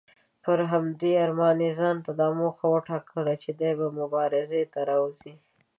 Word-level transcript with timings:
پر 0.43 0.59
همدې 0.71 1.11
ارمان 1.23 1.57
یې 1.65 1.71
ځانته 1.79 2.11
دا 2.21 2.27
موخه 2.39 2.65
وټاکله 2.69 3.33
چې 3.43 3.49
دی 3.59 3.71
به 3.79 3.87
مبارزې 3.99 4.61
ته 4.73 4.79
راوځي. 4.89 5.33